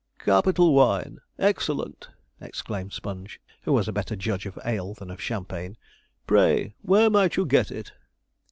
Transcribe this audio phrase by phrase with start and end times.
[0.17, 1.19] 'Capital wine!
[1.37, 2.09] Excellent!'
[2.39, 5.77] exclaimed Sponge, who was a better judge of ale than of champagne.
[6.25, 7.91] 'Pray, where might you get it?'